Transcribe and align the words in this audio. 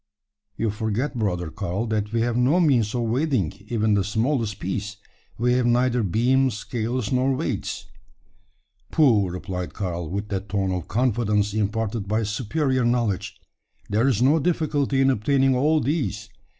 "You 0.57 0.71
forget, 0.71 1.15
brother 1.15 1.51
Karl, 1.51 1.85
that 1.85 2.11
we 2.11 2.21
have 2.21 2.35
no 2.35 2.59
means 2.59 2.95
of 2.95 3.03
weighing, 3.03 3.53
even 3.67 3.93
the 3.93 4.03
smallest 4.03 4.59
piece. 4.59 4.97
We 5.37 5.53
have 5.53 5.67
neither 5.67 6.01
beam, 6.01 6.49
scales, 6.49 7.11
nor 7.11 7.35
weights." 7.35 7.85
"Pooh!" 8.89 9.29
replied 9.29 9.75
Karl, 9.75 10.09
with 10.09 10.29
that 10.29 10.49
tone 10.49 10.71
of 10.71 10.87
confidence 10.87 11.53
imparted 11.53 12.07
by 12.07 12.23
superior 12.23 12.83
knowledge. 12.83 13.39
"There's 13.91 14.23
no 14.23 14.39
difficulty 14.39 15.01
in 15.01 15.11
obtaining 15.11 15.55
all 15.55 15.79
these. 15.79 16.29